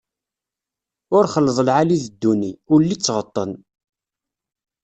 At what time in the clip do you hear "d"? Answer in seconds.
2.03-2.05, 2.97-3.01